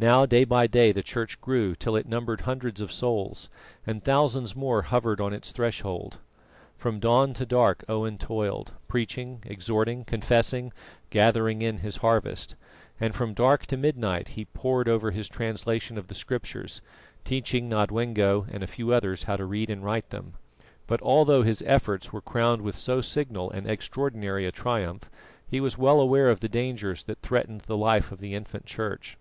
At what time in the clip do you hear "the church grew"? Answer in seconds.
0.92-1.74